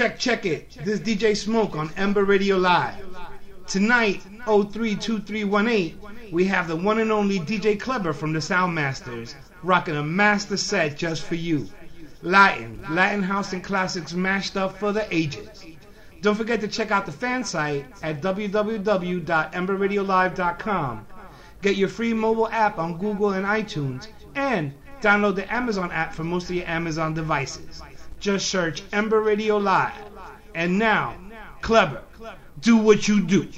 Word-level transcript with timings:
Check, 0.00 0.18
check 0.18 0.46
it. 0.46 0.78
This 0.82 0.98
DJ 0.98 1.36
Smoke 1.36 1.76
on 1.76 1.90
Ember 1.94 2.24
Radio 2.24 2.56
Live. 2.56 3.04
Tonight, 3.66 4.22
032318, 4.46 6.32
we 6.32 6.46
have 6.46 6.68
the 6.68 6.76
one 6.76 7.00
and 7.00 7.12
only 7.12 7.38
DJ 7.38 7.78
Kleber 7.78 8.14
from 8.14 8.32
the 8.32 8.40
Zound 8.40 8.74
Masterz, 8.74 9.34
rocking 9.62 9.96
a 9.96 10.02
master 10.02 10.56
set 10.56 10.96
just 10.96 11.22
for 11.22 11.34
you. 11.34 11.68
Latin, 12.22 12.82
Latin 12.88 13.22
house 13.22 13.52
and 13.52 13.62
classics 13.62 14.14
mashed 14.14 14.56
up 14.56 14.78
for 14.78 14.90
the 14.90 15.06
ages. 15.14 15.66
Don't 16.22 16.34
forget 16.34 16.62
to 16.62 16.68
check 16.68 16.90
out 16.90 17.04
the 17.04 17.12
fan 17.12 17.44
site 17.44 17.84
at 18.02 18.22
www.emberradiolive.com. 18.22 21.06
Get 21.60 21.76
your 21.76 21.88
free 21.88 22.14
mobile 22.14 22.48
app 22.48 22.78
on 22.78 22.96
Google 22.96 23.32
and 23.32 23.44
iTunes, 23.44 24.08
and 24.34 24.72
download 25.02 25.34
the 25.34 25.52
Amazon 25.52 25.92
app 25.92 26.14
for 26.14 26.24
most 26.24 26.48
of 26.48 26.56
your 26.56 26.66
Amazon 26.66 27.12
devices. 27.12 27.82
Just 28.20 28.48
search 28.48 28.82
Ember 28.92 29.20
Radio 29.20 29.56
Live. 29.56 29.94
And 30.54 30.78
now, 30.78 31.16
Kleber, 31.62 32.02
do 32.60 32.76
what 32.76 33.08
you 33.08 33.22
do. 33.22 33.48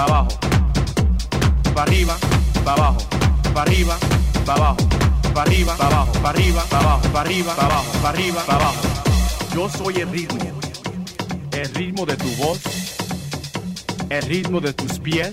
para 0.00 0.12
abajo, 0.12 0.38
para 1.74 1.82
arriba, 1.82 2.16
para 2.64 2.72
abajo, 2.72 2.98
para 3.52 3.62
arriba, 3.62 3.98
para 4.46 4.58
abajo, 4.58 4.88
para 5.34 5.42
arriba, 5.42 5.76
para 5.76 5.88
abajo, 5.88 6.12
para 6.12 6.30
arriba, 6.30 6.64
para 6.70 6.82
abajo, 6.82 7.02
para 7.12 7.20
arriba, 7.20 7.54
para 7.54 7.66
abajo, 7.66 7.92
para 8.00 8.08
arriba, 8.08 8.42
para 8.46 8.58
abajo. 8.58 8.80
Yo 9.54 9.68
soy 9.68 9.96
el 9.96 10.10
ritmo, 10.10 10.40
el 11.52 11.74
ritmo 11.74 12.06
de 12.06 12.16
tu 12.16 12.28
voz, 12.36 12.60
el 14.08 14.22
ritmo 14.22 14.60
de 14.60 14.72
tus 14.72 14.98
pies, 15.00 15.32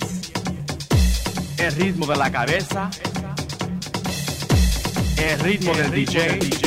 el 1.60 1.72
ritmo 1.74 2.06
de 2.06 2.16
la 2.18 2.30
cabeza, 2.30 2.90
el 5.18 5.40
ritmo 5.40 5.74
del 5.76 5.92
DJ. 5.92 6.67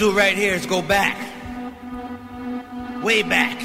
Do 0.00 0.12
right 0.12 0.34
here 0.34 0.54
is 0.54 0.64
go 0.64 0.80
back. 0.80 1.14
Way 3.02 3.22
back. 3.22 3.59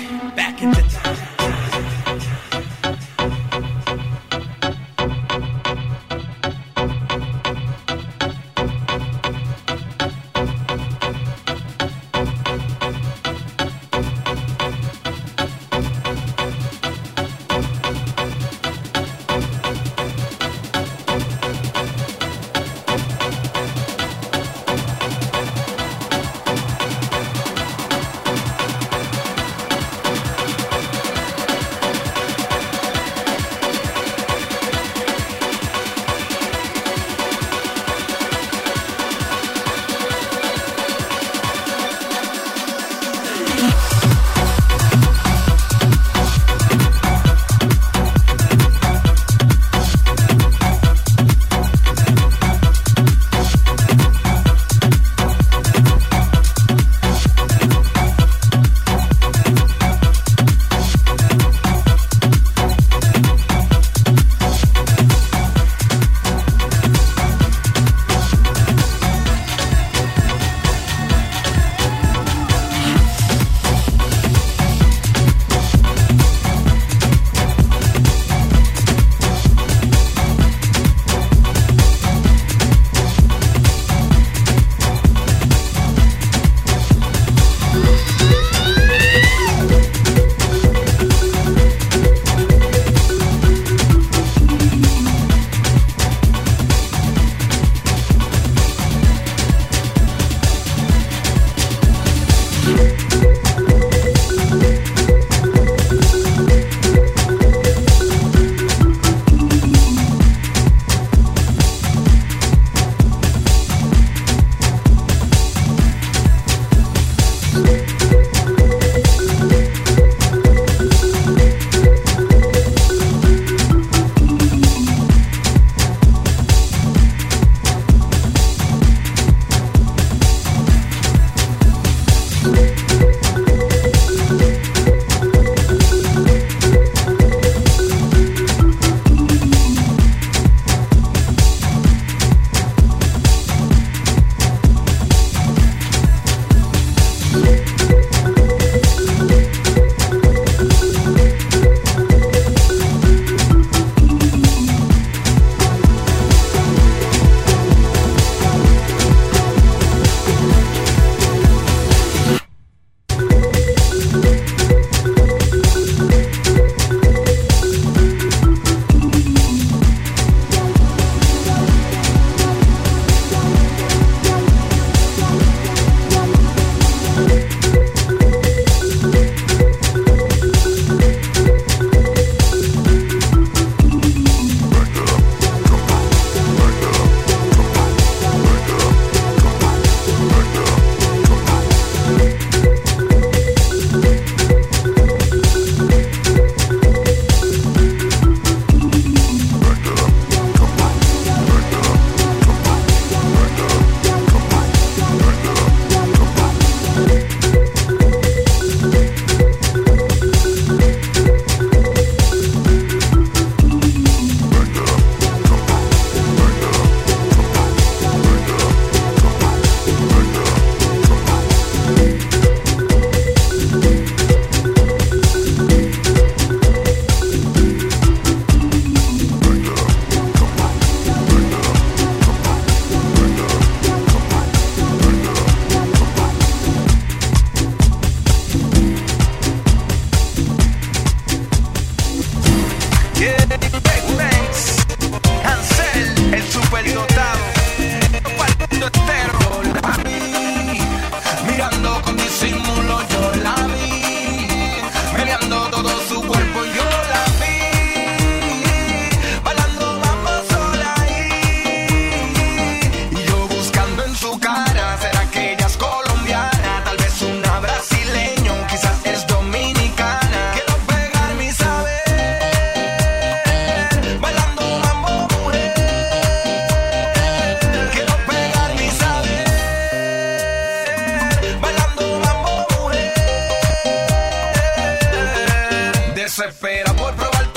por 287.05 287.13
probar 287.13 287.54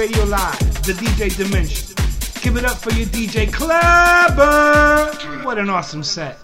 Radio 0.00 0.24
Live, 0.24 0.86
the 0.86 0.94
DJ 0.94 1.36
Dimension. 1.36 1.94
Give 2.40 2.56
it 2.56 2.64
up 2.64 2.78
for 2.78 2.90
your 2.90 3.06
DJ 3.08 3.52
Kleber. 3.52 5.44
What 5.44 5.58
an 5.58 5.68
awesome 5.68 6.02
set. 6.02 6.38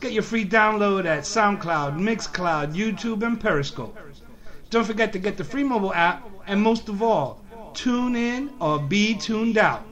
Get 0.00 0.12
your 0.12 0.22
free 0.22 0.46
download 0.46 1.04
at 1.04 1.24
SoundCloud, 1.24 1.98
Mixcloud, 2.00 2.74
YouTube, 2.74 3.22
and 3.22 3.38
Periscope. 3.38 3.98
Don't 4.70 4.86
forget 4.86 5.12
to 5.12 5.18
get 5.18 5.36
the 5.36 5.44
free 5.44 5.62
mobile 5.62 5.92
app, 5.92 6.26
and 6.46 6.62
most 6.62 6.88
of 6.88 7.02
all, 7.02 7.44
tune 7.74 8.16
in 8.16 8.50
or 8.60 8.78
be 8.78 9.14
tuned 9.14 9.58
out. 9.58 9.86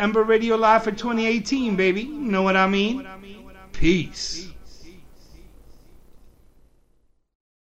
Ember 0.00 0.24
Radio 0.24 0.56
Live 0.56 0.82
for 0.82 0.90
2018, 0.90 1.76
baby. 1.76 2.02
You 2.02 2.08
know 2.08 2.42
what 2.42 2.56
I 2.56 2.66
mean? 2.66 3.06
Peace. 3.70 4.37